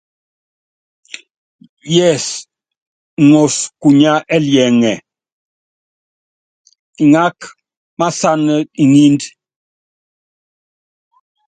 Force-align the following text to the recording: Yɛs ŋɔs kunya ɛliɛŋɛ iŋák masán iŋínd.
Yɛs 1.95 2.25
ŋɔs 3.29 3.55
kunya 3.81 4.13
ɛliɛŋɛ 4.35 4.93
iŋák 7.03 7.39
masán 7.99 8.41
iŋínd. 8.83 9.21